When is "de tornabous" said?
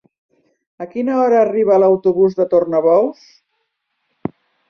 2.41-3.23